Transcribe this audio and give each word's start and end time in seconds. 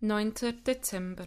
9. 0.00 0.34
Dezember. 0.66 1.24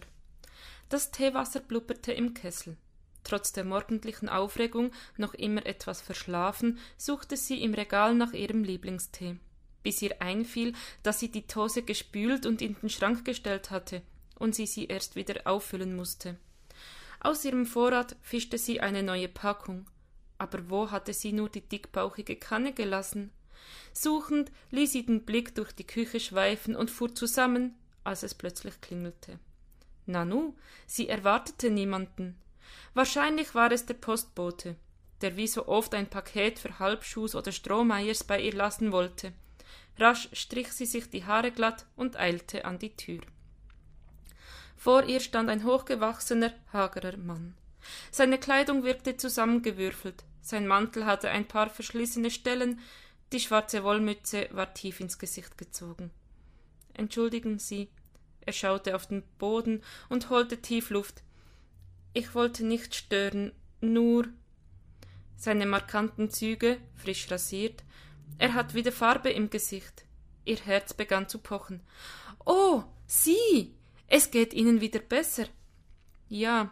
Das 0.88 1.10
Teewasser 1.10 1.58
blubberte 1.58 2.12
im 2.12 2.34
Kessel. 2.34 2.76
Trotz 3.24 3.52
der 3.52 3.64
morgendlichen 3.64 4.28
Aufregung, 4.28 4.92
noch 5.16 5.34
immer 5.34 5.66
etwas 5.66 6.00
verschlafen, 6.00 6.78
suchte 6.96 7.36
sie 7.36 7.64
im 7.64 7.74
Regal 7.74 8.14
nach 8.14 8.32
ihrem 8.32 8.62
Lieblingstee, 8.62 9.38
bis 9.82 10.00
ihr 10.02 10.22
einfiel, 10.22 10.72
dass 11.02 11.18
sie 11.18 11.32
die 11.32 11.48
Tose 11.48 11.82
gespült 11.82 12.46
und 12.46 12.62
in 12.62 12.76
den 12.80 12.88
Schrank 12.88 13.24
gestellt 13.24 13.72
hatte 13.72 14.02
und 14.38 14.54
sie 14.54 14.66
sie 14.66 14.86
erst 14.86 15.16
wieder 15.16 15.48
auffüllen 15.48 15.96
musste. 15.96 16.38
Aus 17.18 17.44
ihrem 17.44 17.66
Vorrat 17.66 18.14
fischte 18.22 18.56
sie 18.56 18.80
eine 18.80 19.02
neue 19.02 19.28
Packung. 19.28 19.86
Aber 20.38 20.70
wo 20.70 20.92
hatte 20.92 21.12
sie 21.12 21.32
nur 21.32 21.48
die 21.48 21.68
dickbauchige 21.68 22.36
Kanne 22.36 22.72
gelassen? 22.72 23.32
Suchend 23.92 24.52
ließ 24.70 24.92
sie 24.92 25.04
den 25.04 25.24
Blick 25.24 25.56
durch 25.56 25.72
die 25.72 25.86
Küche 25.86 26.20
schweifen 26.20 26.76
und 26.76 26.90
fuhr 26.90 27.12
zusammen, 27.14 27.74
als 28.04 28.22
es 28.22 28.34
plötzlich 28.34 28.80
klingelte. 28.80 29.38
Nanu, 30.06 30.54
sie 30.86 31.08
erwartete 31.08 31.70
niemanden. 31.70 32.36
Wahrscheinlich 32.94 33.54
war 33.54 33.70
es 33.72 33.86
der 33.86 33.94
Postbote, 33.94 34.76
der 35.20 35.36
wie 35.36 35.46
so 35.46 35.68
oft 35.68 35.94
ein 35.94 36.08
Paket 36.08 36.58
für 36.58 36.78
Halbschuhs 36.78 37.34
oder 37.34 37.52
Strohmeiers 37.52 38.24
bei 38.24 38.40
ihr 38.40 38.52
lassen 38.52 38.92
wollte. 38.92 39.32
Rasch 39.98 40.28
strich 40.32 40.72
sie 40.72 40.86
sich 40.86 41.10
die 41.10 41.24
Haare 41.24 41.50
glatt 41.50 41.86
und 41.96 42.16
eilte 42.16 42.64
an 42.64 42.78
die 42.78 42.96
Tür. 42.96 43.20
Vor 44.76 45.04
ihr 45.04 45.20
stand 45.20 45.50
ein 45.50 45.64
hochgewachsener, 45.64 46.54
hagerer 46.72 47.18
Mann. 47.18 47.54
Seine 48.10 48.38
Kleidung 48.38 48.82
wirkte 48.82 49.16
zusammengewürfelt, 49.16 50.24
sein 50.42 50.66
Mantel 50.66 51.04
hatte 51.06 51.30
ein 51.30 51.46
paar 51.46 51.68
verschlissene 51.68 52.30
Stellen, 52.30 52.80
die 53.32 53.40
schwarze 53.40 53.84
Wollmütze 53.84 54.48
war 54.52 54.74
tief 54.74 55.00
ins 55.00 55.18
Gesicht 55.18 55.56
gezogen. 55.58 56.10
Entschuldigen 56.94 57.58
Sie. 57.58 57.88
Er 58.40 58.52
schaute 58.52 58.94
auf 58.94 59.06
den 59.06 59.22
Boden 59.38 59.82
und 60.08 60.30
holte 60.30 60.60
tief 60.60 60.90
Luft. 60.90 61.22
Ich 62.12 62.34
wollte 62.34 62.64
nicht 62.64 62.94
stören, 62.94 63.52
nur 63.80 64.26
seine 65.36 65.66
markanten 65.66 66.30
Züge, 66.30 66.78
frisch 66.96 67.30
rasiert. 67.30 67.84
Er 68.38 68.54
hat 68.54 68.74
wieder 68.74 68.92
Farbe 68.92 69.30
im 69.30 69.50
Gesicht. 69.50 70.04
Ihr 70.44 70.58
Herz 70.58 70.94
begann 70.94 71.28
zu 71.28 71.38
pochen. 71.38 71.80
Oh, 72.44 72.82
Sie. 73.06 73.74
Es 74.06 74.30
geht 74.30 74.54
Ihnen 74.54 74.80
wieder 74.80 74.98
besser. 74.98 75.46
Ja, 76.28 76.70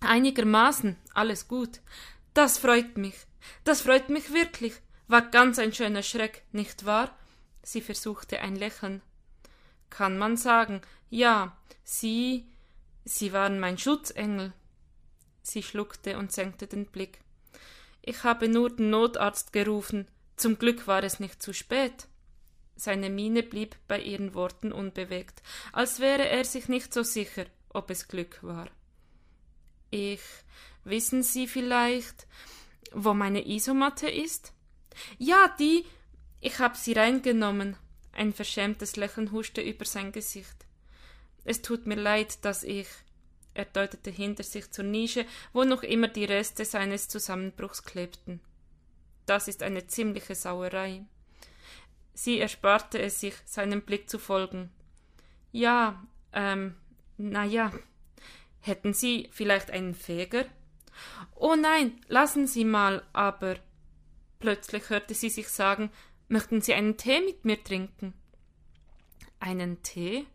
einigermaßen, 0.00 0.96
alles 1.14 1.48
gut. 1.48 1.80
Das 2.34 2.58
freut 2.58 2.96
mich. 2.96 3.16
Das 3.64 3.80
freut 3.80 4.10
mich 4.10 4.32
wirklich. 4.32 4.74
War 5.08 5.22
ganz 5.22 5.58
ein 5.58 5.72
schöner 5.72 6.02
Schreck, 6.02 6.44
nicht 6.52 6.84
wahr? 6.84 7.16
Sie 7.62 7.80
versuchte 7.80 8.40
ein 8.40 8.56
Lächeln 8.56 9.02
kann 9.90 10.18
man 10.18 10.36
sagen, 10.36 10.82
ja, 11.10 11.56
Sie, 11.84 12.46
Sie 13.04 13.32
waren 13.32 13.58
mein 13.60 13.78
Schutzengel. 13.78 14.52
Sie 15.42 15.62
schluckte 15.62 16.18
und 16.18 16.32
senkte 16.32 16.66
den 16.66 16.86
Blick. 16.86 17.20
Ich 18.02 18.24
habe 18.24 18.48
nur 18.48 18.74
den 18.74 18.90
Notarzt 18.90 19.52
gerufen. 19.52 20.06
Zum 20.36 20.58
Glück 20.58 20.86
war 20.86 21.02
es 21.02 21.20
nicht 21.20 21.42
zu 21.42 21.52
spät. 21.52 22.06
Seine 22.76 23.10
Miene 23.10 23.42
blieb 23.42 23.76
bei 23.88 24.00
ihren 24.00 24.34
Worten 24.34 24.72
unbewegt, 24.72 25.42
als 25.72 25.98
wäre 25.98 26.28
er 26.28 26.44
sich 26.44 26.68
nicht 26.68 26.94
so 26.94 27.02
sicher, 27.02 27.46
ob 27.70 27.90
es 27.90 28.06
Glück 28.06 28.38
war. 28.42 28.68
Ich 29.90 30.20
wissen 30.84 31.22
Sie 31.22 31.48
vielleicht, 31.48 32.26
wo 32.92 33.14
meine 33.14 33.46
Isomatte 33.48 34.08
ist? 34.08 34.52
Ja, 35.18 35.54
die. 35.58 35.84
Ich 36.40 36.58
hab 36.60 36.76
sie 36.76 36.92
reingenommen. 36.92 37.76
Ein 38.18 38.32
verschämtes 38.32 38.96
Lächeln 38.96 39.30
huschte 39.30 39.60
über 39.60 39.84
sein 39.84 40.10
Gesicht. 40.10 40.66
Es 41.44 41.62
tut 41.62 41.86
mir 41.86 41.94
leid, 41.94 42.44
dass 42.44 42.64
ich. 42.64 42.88
Er 43.54 43.64
deutete 43.64 44.10
hinter 44.10 44.42
sich 44.42 44.72
zur 44.72 44.84
Nische, 44.84 45.24
wo 45.52 45.62
noch 45.62 45.84
immer 45.84 46.08
die 46.08 46.24
Reste 46.24 46.64
seines 46.64 47.06
Zusammenbruchs 47.06 47.84
klebten. 47.84 48.40
Das 49.24 49.46
ist 49.46 49.62
eine 49.62 49.86
ziemliche 49.86 50.34
Sauerei. 50.34 51.04
Sie 52.12 52.40
ersparte 52.40 52.98
es 52.98 53.20
sich, 53.20 53.34
seinem 53.44 53.82
Blick 53.82 54.10
zu 54.10 54.18
folgen. 54.18 54.70
Ja, 55.52 56.04
ähm, 56.32 56.74
na 57.18 57.44
ja. 57.44 57.70
Hätten 58.62 58.94
Sie 58.94 59.28
vielleicht 59.30 59.70
einen 59.70 59.94
Feger? 59.94 60.44
Oh 61.36 61.54
nein, 61.54 62.00
lassen 62.08 62.48
Sie 62.48 62.64
mal, 62.64 63.04
aber. 63.12 63.58
Plötzlich 64.40 64.90
hörte 64.90 65.14
sie 65.14 65.30
sich 65.30 65.48
sagen, 65.48 65.90
Möchten 66.28 66.60
Sie 66.60 66.74
einen 66.74 66.98
Tee 66.98 67.20
mit 67.20 67.46
mir 67.46 67.62
trinken? 67.64 68.12
Einen 69.40 69.82
Tee? 69.82 70.26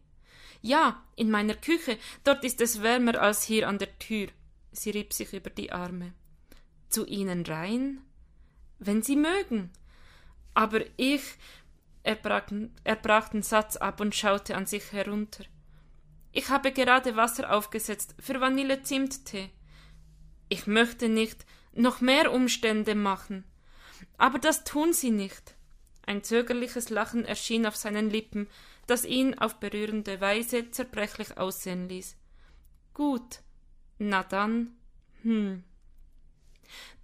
Ja, 0.62 1.04
in 1.16 1.30
meiner 1.30 1.56
Küche. 1.56 1.98
Dort 2.24 2.44
ist 2.44 2.62
es 2.62 2.82
wärmer 2.82 3.20
als 3.20 3.44
hier 3.44 3.68
an 3.68 3.78
der 3.78 4.00
Tür. 4.00 4.30
Sie 4.72 4.92
rieb 4.92 5.14
sich 5.14 5.34
über 5.34 5.50
die 5.50 5.72
Arme. 5.72 6.14
Zu 6.90 7.06
Ihnen 7.06 7.46
rein? 7.46 8.02
Wenn 8.80 9.02
Sie 9.02 9.16
mögen. 9.16 9.72
Aber 10.54 10.82
ich. 10.98 11.24
Er 12.04 12.16
brach, 12.16 12.52
er 12.84 12.96
brach 12.98 13.30
den 13.30 13.44
Satz 13.44 13.78
ab 13.78 14.02
und 14.02 14.14
schaute 14.14 14.56
an 14.56 14.66
sich 14.66 14.92
herunter. 14.92 15.46
Ich 16.34 16.50
habe 16.50 16.72
gerade 16.72 17.16
Wasser 17.16 17.52
aufgesetzt 17.54 18.16
für 18.20 18.42
Vanille-Zimttee. 18.42 19.52
Ich 20.50 20.68
möchte 20.68 21.08
nicht 21.08 21.46
noch 21.74 22.02
mehr 22.02 22.32
Umstände 22.32 22.96
machen. 22.96 23.44
Aber 24.18 24.40
das 24.40 24.64
tun 24.64 24.94
Sie 24.94 25.12
nicht. 25.12 25.56
Ein 26.06 26.24
zögerliches 26.24 26.90
Lachen 26.90 27.26
erschien 27.26 27.66
auf 27.66 27.76
seinen 27.76 28.10
Lippen, 28.10 28.48
das 28.88 29.06
ihn 29.06 29.38
auf 29.40 29.60
berührende 29.60 30.20
Weise 30.20 30.70
zerbrechlich 30.72 31.38
aussehen 31.38 31.88
ließ. 31.88 32.18
Gut. 32.94 33.40
Na 33.98 34.24
dann. 34.24 34.76
Hm. 35.22 35.64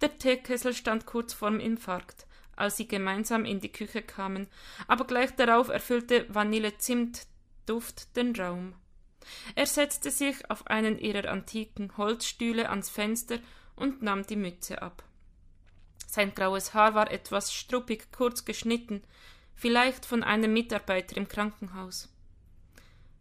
Der 0.00 0.18
Teekessel 0.18 0.74
stand 0.74 1.06
kurz 1.06 1.32
vorm 1.32 1.60
Infarkt, 1.60 2.26
als 2.56 2.76
sie 2.76 2.88
gemeinsam 2.88 3.44
in 3.44 3.60
die 3.60 3.72
Küche 3.72 4.02
kamen, 4.02 4.48
aber 4.86 5.06
gleich 5.06 5.34
darauf 5.36 5.68
erfüllte 5.68 6.26
Vanille-Zimt-Duft 6.28 8.16
den 8.16 8.36
Raum. 8.36 8.74
Er 9.54 9.66
setzte 9.66 10.10
sich 10.10 10.50
auf 10.50 10.66
einen 10.66 10.98
ihrer 10.98 11.30
antiken 11.30 11.96
Holzstühle 11.96 12.68
ans 12.68 12.90
Fenster 12.90 13.38
und 13.76 14.02
nahm 14.02 14.26
die 14.26 14.36
Mütze 14.36 14.82
ab. 14.82 15.04
Sein 16.10 16.34
graues 16.34 16.74
Haar 16.74 16.96
war 16.96 17.08
etwas 17.12 17.54
struppig 17.54 18.10
kurz 18.10 18.44
geschnitten, 18.44 19.00
vielleicht 19.54 20.04
von 20.04 20.24
einem 20.24 20.52
Mitarbeiter 20.52 21.16
im 21.16 21.28
Krankenhaus. 21.28 22.12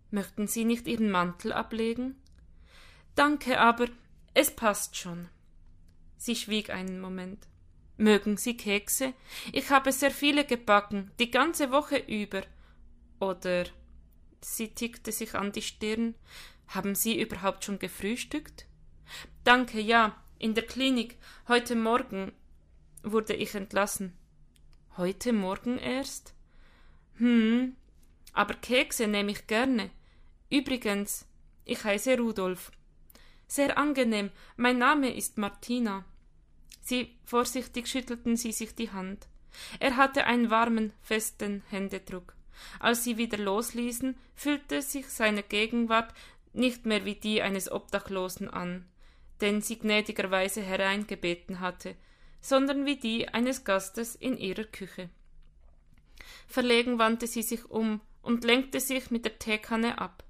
Möchten 0.09 0.47
Sie 0.47 0.66
nicht 0.66 0.88
Ihren 0.88 1.11
Mantel 1.11 1.53
ablegen? 1.53 2.19
Danke, 3.13 3.59
aber 3.59 3.89
es 4.33 4.50
passt 4.50 4.97
schon. 4.97 5.29
Sie 6.17 6.35
schwieg 6.35 6.72
einen 6.72 7.00
Moment. 7.00 7.45
Mögen 7.97 8.38
Sie 8.38 8.57
Kekse? 8.57 9.13
Ich 9.53 9.69
habe 9.69 9.91
sehr 9.91 10.09
viele 10.09 10.44
gebacken, 10.44 11.11
die 11.19 11.29
ganze 11.29 11.71
Woche 11.71 11.97
über. 11.97 12.41
Oder 13.19 13.66
sie 14.41 14.69
tickte 14.69 15.11
sich 15.11 15.35
an 15.35 15.51
die 15.51 15.61
Stirn. 15.61 16.16
Haben 16.69 16.95
Sie 16.95 17.21
überhaupt 17.21 17.66
schon 17.66 17.77
gefrühstückt? 17.77 18.66
Danke, 19.44 19.79
ja, 19.79 20.16
in 20.39 20.56
der 20.56 20.66
Klinik, 20.66 21.17
heute 21.47 21.75
Morgen, 21.75 22.31
wurde 23.03 23.33
ich 23.33 23.55
entlassen. 23.55 24.13
Heute 24.97 25.33
Morgen 25.33 25.77
erst? 25.77 26.33
Hm, 27.17 27.75
aber 28.33 28.53
Kekse 28.53 29.07
nehme 29.07 29.31
ich 29.31 29.47
gerne. 29.47 29.89
Übrigens, 30.49 31.25
ich 31.65 31.83
heiße 31.83 32.17
Rudolf. 32.17 32.71
Sehr 33.47 33.77
angenehm, 33.77 34.31
mein 34.57 34.77
Name 34.77 35.13
ist 35.13 35.38
Martina. 35.38 36.05
Sie 36.81 37.17
vorsichtig 37.23 37.88
schüttelten 37.88 38.35
sie 38.35 38.51
sich 38.51 38.75
die 38.75 38.91
Hand. 38.91 39.27
Er 39.79 39.97
hatte 39.97 40.25
einen 40.25 40.49
warmen, 40.49 40.93
festen 41.01 41.63
Händedruck. 41.69 42.35
Als 42.79 43.03
sie 43.03 43.17
wieder 43.17 43.38
losließen, 43.38 44.17
fühlte 44.35 44.81
sich 44.81 45.07
seine 45.09 45.43
Gegenwart 45.43 46.13
nicht 46.53 46.85
mehr 46.85 47.06
wie 47.06 47.15
die 47.15 47.41
eines 47.41 47.71
Obdachlosen 47.71 48.50
an, 48.50 48.85
den 49.41 49.62
sie 49.62 49.79
gnädigerweise 49.79 50.62
hereingebeten 50.62 51.59
hatte, 51.59 51.95
sondern 52.41 52.86
wie 52.86 52.97
die 52.97 53.30
eines 53.30 53.63
Gastes 53.63 54.15
in 54.15 54.38
ihrer 54.38 54.63
Küche. 54.63 55.09
Verlegen 56.47 57.00
wandte 57.00 57.27
sie 57.27 57.44
sich 57.44 57.69
um 57.69 58.01
und 58.21 58.44
lenkte 58.44 58.80
sich 58.80 59.12
mit 59.12 59.25
der 59.25 59.39
Teekanne 59.39 60.00
ab. 60.00 60.24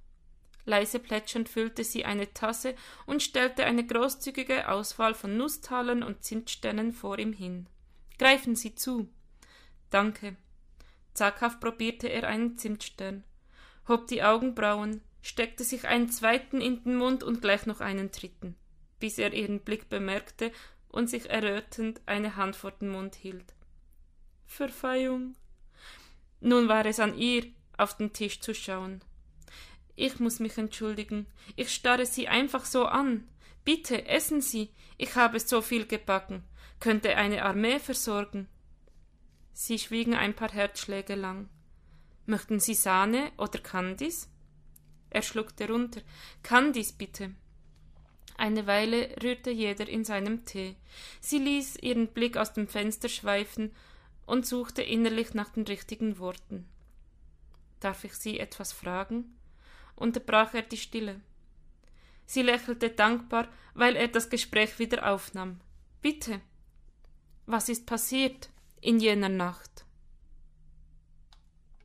Leise 0.66 1.00
plätschernd 1.00 1.50
füllte 1.50 1.84
sie 1.84 2.06
eine 2.06 2.34
Tasse 2.34 2.76
und 3.06 3.24
stellte 3.24 3.66
eine 3.66 3.86
großzügige 3.86 4.70
Auswahl 4.70 5.16
von 5.16 5.36
Nusstalern 5.36 6.04
und 6.04 6.24
Zimtsternen 6.24 6.94
vor 6.94 7.18
ihm 7.18 7.34
hin. 7.34 7.68
Greifen 8.20 8.56
Sie 8.56 8.76
zu. 8.76 9.10
Danke. 9.90 10.36
Zaghaft 11.14 11.60
probierte 11.60 12.08
er 12.08 12.28
einen 12.28 12.58
Zimtstern, 12.58 13.24
hob 13.88 14.08
die 14.08 14.24
Augenbrauen, 14.24 15.02
steckte 15.22 15.64
sich 15.64 15.88
einen 15.88 16.10
zweiten 16.10 16.62
in 16.62 16.84
den 16.84 16.96
Mund 16.96 17.24
und 17.24 17.42
gleich 17.42 17.66
noch 17.66 17.82
einen 17.82 18.12
dritten, 18.12 18.56
bis 19.00 19.18
er 19.18 19.34
ihren 19.34 19.62
Blick 19.62 19.90
bemerkte 19.90 20.52
und 20.90 21.10
sich 21.10 21.30
errötend 21.30 22.02
eine 22.06 22.36
Hand 22.36 22.56
vor 22.56 22.72
den 22.72 22.90
Mund 22.90 23.16
hielt. 23.16 23.54
Verzeihung. 24.46 25.36
Nun 26.42 26.68
war 26.68 26.86
es 26.86 27.00
an 27.00 27.18
ihr, 27.18 27.46
auf 27.78 27.96
den 27.98 28.14
Tisch 28.14 28.42
zu 28.42 28.54
schauen. 28.54 29.02
Ich 29.96 30.20
muss 30.20 30.40
mich 30.40 30.58
entschuldigen. 30.58 31.28
Ich 31.56 31.74
starre 31.74 32.06
Sie 32.06 32.28
einfach 32.28 32.66
so 32.66 32.86
an. 32.86 33.28
Bitte, 33.66 34.08
essen 34.08 34.42
Sie. 34.42 34.70
Ich 34.98 35.16
habe 35.16 35.40
so 35.40 35.62
viel 35.62 35.86
gebacken. 35.86 36.44
Könnte 36.80 37.16
eine 37.16 37.44
Armee 37.44 37.80
versorgen. 37.80 38.48
Sie 39.52 39.78
schwiegen 39.78 40.16
ein 40.16 40.34
paar 40.34 40.52
Herzschläge 40.52 41.16
lang. 41.16 41.50
Möchten 42.26 42.60
Sie 42.60 42.76
Sahne 42.76 43.32
oder 43.38 43.60
Candies? 43.60 44.30
Er 45.10 45.22
schluckte 45.22 45.68
runter. 45.68 46.02
Candies, 46.44 46.94
bitte. 46.94 47.36
Eine 48.40 48.68
Weile 48.68 49.14
rührte 49.22 49.52
jeder 49.52 49.90
in 49.90 50.06
seinem 50.06 50.46
Tee. 50.46 50.78
Sie 51.20 51.40
ließ 51.40 51.76
ihren 51.82 52.08
Blick 52.08 52.38
aus 52.38 52.54
dem 52.54 52.70
Fenster 52.70 53.10
schweifen 53.10 53.76
und 54.26 54.46
suchte 54.46 54.82
innerlich 54.82 55.34
nach 55.34 55.50
den 55.50 55.66
richtigen 55.66 56.20
Worten. 56.20 56.66
Darf 57.82 58.06
ich 58.06 58.14
Sie 58.14 58.40
etwas 58.40 58.72
fragen? 58.72 59.36
unterbrach 59.98 60.54
er 60.54 60.62
die 60.62 60.78
Stille. 60.78 61.20
Sie 62.26 62.42
lächelte 62.42 62.90
dankbar, 62.90 63.50
weil 63.74 63.98
er 63.98 64.08
das 64.08 64.30
Gespräch 64.30 64.80
wieder 64.80 65.12
aufnahm. 65.12 65.60
Bitte. 66.02 66.40
Was 67.46 67.68
ist 67.68 67.88
passiert 67.88 68.50
in 68.80 69.02
jener 69.02 69.28
Nacht? 69.28 69.84